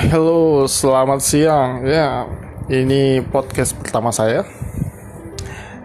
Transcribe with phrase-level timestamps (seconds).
[0.00, 1.84] Halo, selamat siang.
[1.84, 2.24] Ya,
[2.72, 4.48] ini podcast pertama saya.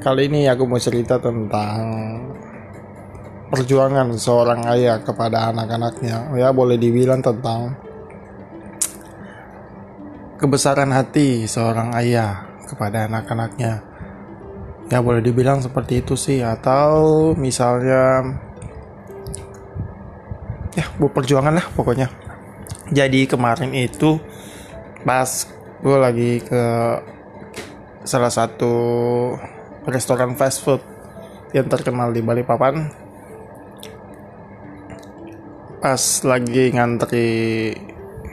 [0.00, 1.76] Kali ini aku mau cerita tentang
[3.52, 6.32] perjuangan seorang ayah kepada anak-anaknya.
[6.40, 7.76] Ya, boleh dibilang tentang
[10.40, 13.84] kebesaran hati seorang ayah kepada anak-anaknya.
[14.88, 18.24] Ya, boleh dibilang seperti itu sih atau misalnya
[20.72, 22.27] ya, bu perjuangan lah pokoknya
[22.88, 24.16] jadi kemarin itu
[25.04, 25.28] pas
[25.84, 26.62] gue lagi ke
[28.02, 28.74] salah satu
[29.84, 30.80] restoran fast food
[31.52, 32.88] yang terkenal di Balikpapan.
[35.78, 37.28] Pas lagi ngantri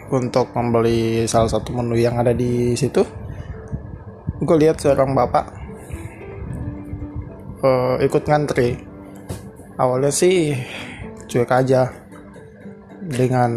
[0.09, 3.26] untuk membeli salah satu menu yang ada di situ
[4.36, 5.45] gue lihat seorang bapak
[7.64, 8.78] uh, ikut ngantri.
[9.76, 10.56] Awalnya sih
[11.28, 11.92] cuek aja
[13.03, 13.52] dengan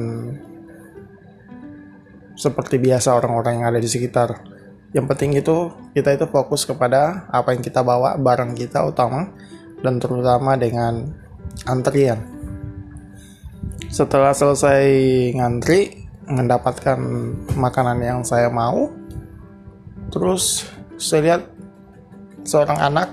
[2.39, 4.47] seperti biasa orang-orang yang ada di sekitar.
[4.95, 9.35] Yang penting itu kita itu fokus kepada apa yang kita bawa, barang kita utama
[9.83, 11.11] dan terutama dengan
[11.67, 12.23] antrian.
[13.91, 14.87] Setelah selesai
[15.35, 17.01] ngantri, mendapatkan
[17.57, 18.93] makanan yang saya mau,
[20.13, 20.69] terus
[21.01, 21.43] saya lihat
[22.45, 23.09] seorang anak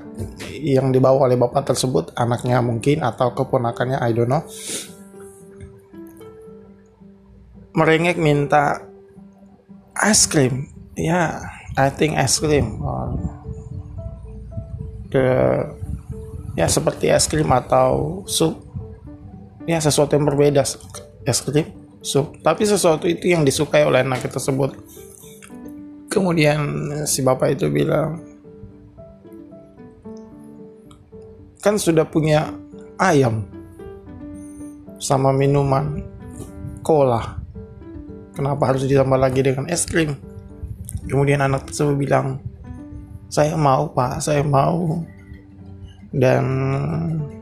[0.51, 4.43] yang dibawa oleh bapak tersebut, anaknya mungkin atau keponakannya, I don't know,
[7.75, 8.94] merengek minta
[9.99, 10.71] ice cream.
[10.95, 11.43] Yeah,
[11.75, 12.83] I think ice cream.
[12.83, 13.35] Uh,
[15.15, 15.25] the
[16.55, 18.63] ya seperti es krim atau sup
[19.67, 20.63] ya sesuatu yang berbeda
[21.23, 21.67] es krim
[21.99, 24.75] sup tapi sesuatu itu yang disukai oleh anak tersebut.
[26.11, 26.59] Kemudian
[27.03, 28.23] si bapak itu bilang
[31.59, 32.55] kan sudah punya
[32.95, 33.43] ayam
[34.95, 35.99] sama minuman
[36.80, 37.44] cola
[38.36, 40.20] kenapa harus ditambah lagi dengan es krim?
[41.08, 42.43] Kemudian anak tersebut bilang
[43.32, 45.02] saya mau pak saya mau.
[46.15, 46.45] Dan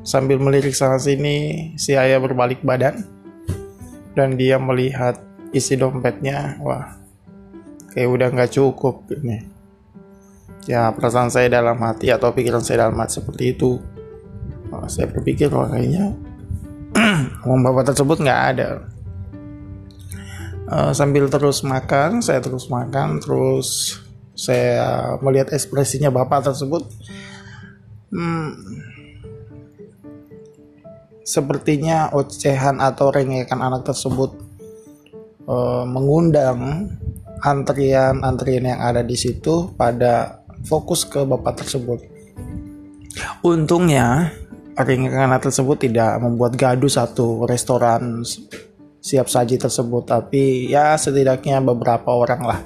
[0.01, 3.06] sambil melirik sana sini si ayah berbalik badan
[4.17, 5.22] dan dia melihat
[5.53, 6.57] isi dompetnya.
[6.57, 6.97] Wah
[7.94, 9.46] kayak udah nggak cukup ini.
[10.66, 13.78] Ya perasaan saya dalam hati atau pikiran saya dalam hati seperti itu.
[14.73, 16.17] Wah, saya berpikir wah kayaknya
[17.46, 18.92] uang bapak tersebut nggak ada
[20.73, 24.01] uh, sambil terus makan saya terus makan terus
[24.34, 26.89] saya melihat ekspresinya bapak tersebut
[28.09, 28.50] hmm,
[31.22, 34.34] sepertinya ocehan atau rengekan anak tersebut
[35.45, 36.90] uh, mengundang
[37.44, 42.00] antrian-antrian yang ada di situ pada fokus ke bapak tersebut.
[43.44, 44.31] Untungnya
[44.79, 48.23] rengekan anak tersebut tidak membuat gaduh satu restoran
[49.03, 52.59] siap saji tersebut tapi ya setidaknya beberapa orang lah.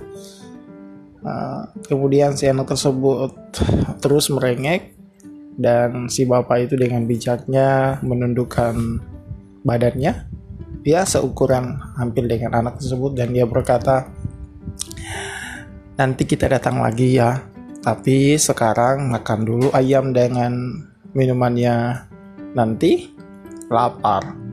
[1.25, 3.34] Uh, kemudian si anak tersebut
[4.06, 4.94] terus merengek
[5.58, 9.02] dan si bapak itu dengan bijaknya menundukkan
[9.66, 10.30] badannya
[10.86, 14.08] dia seukuran hampir dengan anak tersebut dan dia berkata
[15.98, 17.42] nanti kita datang lagi ya
[17.81, 20.54] tapi sekarang makan dulu ayam dengan
[21.18, 22.08] minumannya
[22.54, 23.12] nanti
[23.68, 24.47] lapar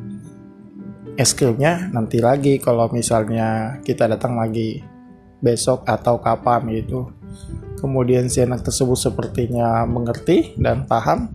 [1.14, 4.82] es krimnya nanti lagi kalau misalnya kita datang lagi
[5.38, 7.12] besok atau kapan gitu.
[7.78, 11.30] Kemudian si anak tersebut sepertinya mengerti dan paham.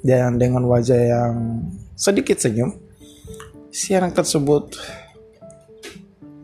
[0.00, 1.34] Dan dengan wajah yang
[1.98, 2.72] sedikit senyum
[3.68, 4.78] si anak tersebut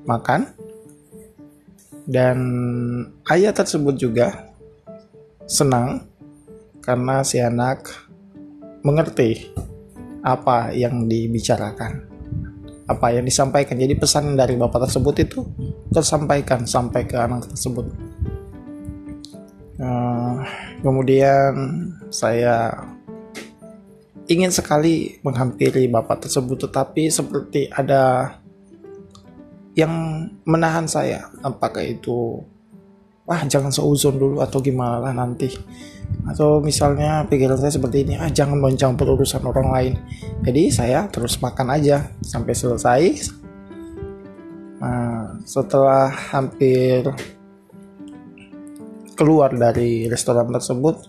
[0.04, 0.52] makan.
[2.04, 2.36] Dan
[3.32, 4.52] ayah tersebut juga
[5.48, 6.04] senang
[6.84, 7.88] karena si anak
[8.84, 9.48] mengerti
[10.24, 12.08] apa yang dibicarakan?
[12.88, 13.76] Apa yang disampaikan?
[13.76, 15.40] Jadi pesan dari bapak tersebut itu
[15.92, 17.86] tersampaikan sampai ke anak tersebut.
[19.76, 20.40] Uh,
[20.80, 21.52] kemudian
[22.08, 22.72] saya
[24.30, 28.38] ingin sekali menghampiri bapak tersebut tetapi seperti ada
[29.74, 29.90] yang
[30.46, 32.40] menahan saya apakah itu
[33.24, 35.48] wah jangan seuzon dulu atau gimana lah nanti.
[36.28, 39.94] Atau misalnya pikiran saya seperti ini ah jangan mencampur urusan orang lain.
[40.44, 43.02] Jadi saya terus makan aja sampai selesai.
[44.84, 47.08] Nah, setelah hampir
[49.16, 51.08] keluar dari restoran tersebut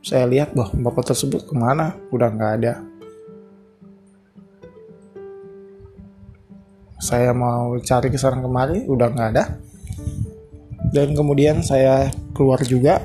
[0.00, 1.94] saya lihat bahwa bapak tersebut ke mana?
[2.10, 2.74] Udah nggak ada.
[7.00, 9.69] Saya mau cari ke sana kemari udah nggak ada
[10.90, 13.02] dan kemudian saya keluar juga.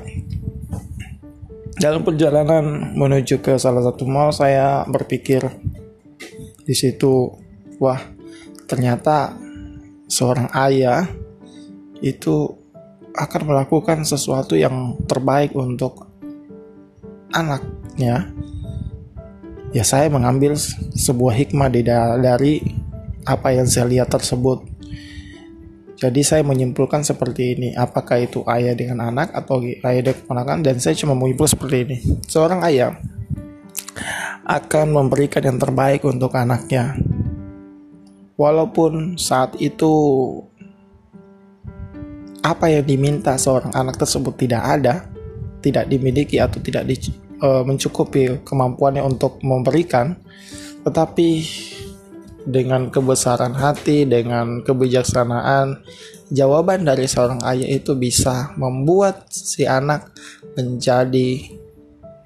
[1.76, 5.44] Dalam perjalanan menuju ke salah satu mall saya berpikir
[6.64, 7.36] di situ
[7.76, 8.00] wah
[8.64, 9.36] ternyata
[10.08, 11.04] seorang ayah
[12.00, 12.48] itu
[13.12, 16.08] akan melakukan sesuatu yang terbaik untuk
[17.36, 18.32] anaknya.
[19.76, 20.56] Ya saya mengambil
[20.96, 21.68] sebuah hikmah
[22.16, 22.64] dari
[23.28, 24.75] apa yang saya lihat tersebut
[25.96, 27.68] jadi saya menyimpulkan seperti ini.
[27.72, 31.96] Apakah itu ayah dengan anak atau ayah dengan keponakan dan saya cuma menyimpul seperti ini.
[32.28, 33.00] Seorang ayah
[34.44, 37.00] akan memberikan yang terbaik untuk anaknya.
[38.36, 39.88] Walaupun saat itu
[42.44, 45.08] apa yang diminta seorang anak tersebut tidak ada,
[45.64, 46.94] tidak dimiliki atau tidak di,
[47.40, 50.14] uh, mencukupi kemampuannya untuk memberikan,
[50.84, 51.28] tetapi
[52.46, 55.82] dengan kebesaran hati, dengan kebijaksanaan,
[56.30, 60.14] jawaban dari seorang ayah itu bisa membuat si anak
[60.54, 61.52] menjadi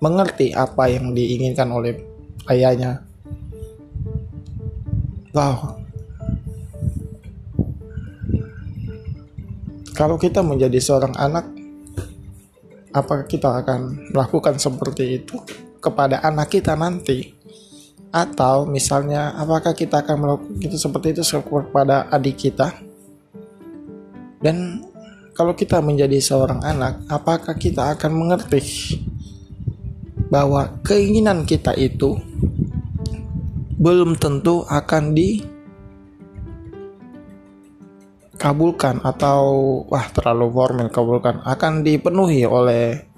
[0.05, 1.97] mengerti apa yang diinginkan oleh
[2.53, 3.03] ayahnya.
[5.31, 5.81] Wow,
[10.01, 11.45] Kalau kita menjadi seorang anak,
[12.89, 15.37] apakah kita akan melakukan seperti itu
[15.77, 17.40] kepada anak kita nanti?
[18.11, 22.75] Atau misalnya, apakah kita akan melakukan itu seperti itu kepada adik kita?
[24.43, 24.83] Dan
[25.35, 28.99] kalau kita menjadi seorang anak, apakah kita akan mengerti
[30.31, 32.19] bahwa keinginan kita itu
[33.81, 35.43] belum tentu akan di
[38.41, 39.41] kabulkan atau
[39.85, 43.10] wah terlalu formal kabulkan akan dipenuhi oleh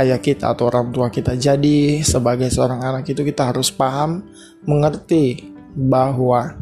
[0.00, 1.36] ayah kita atau orang tua kita.
[1.36, 4.24] Jadi sebagai seorang anak itu kita harus paham,
[4.64, 6.56] mengerti bahwa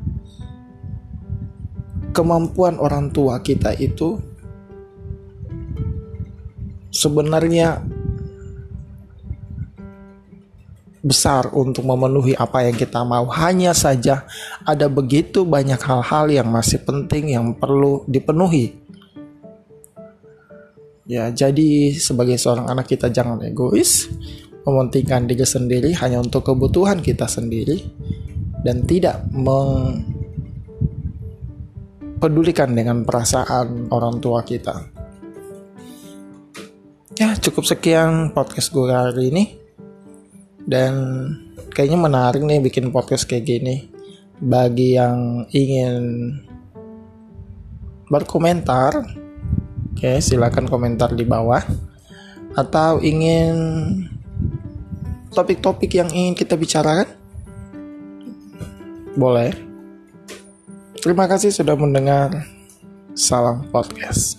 [2.12, 4.18] kemampuan orang tua kita itu
[6.90, 7.78] sebenarnya
[10.98, 13.30] besar untuk memenuhi apa yang kita mau.
[13.30, 14.26] Hanya saja
[14.66, 18.87] ada begitu banyak hal-hal yang masih penting yang perlu dipenuhi.
[21.08, 24.12] Ya, jadi sebagai seorang anak kita jangan egois,
[24.68, 27.80] mementingkan diri sendiri hanya untuk kebutuhan kita sendiri
[28.60, 29.24] dan tidak
[32.20, 34.84] mempedulikan dengan perasaan orang tua kita.
[37.16, 39.56] Ya, cukup sekian podcast gue hari ini
[40.68, 40.92] dan
[41.72, 43.88] kayaknya menarik nih bikin podcast kayak gini
[44.44, 46.04] bagi yang ingin
[48.12, 49.24] berkomentar
[49.98, 51.58] oke silakan komentar di bawah.
[52.54, 53.58] Atau ingin
[55.34, 57.10] topik-topik yang ingin kita bicarakan?
[59.18, 59.50] Boleh.
[61.02, 62.46] Terima kasih sudah mendengar
[63.18, 64.37] salam podcast